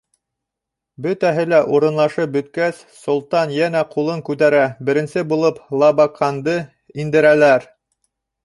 Бөтәһе 1.05 1.43
лә 1.49 1.59
урынлашып 1.79 2.31
бөткәс, 2.37 2.79
солтан 3.03 3.53
йәнә 3.57 3.83
ҡулын 3.97 4.25
күтәрә, 4.31 4.65
беренсе 4.89 5.27
булып 5.35 5.63
Лабаҡанды 5.85 6.57
индерәләр. 7.05 7.73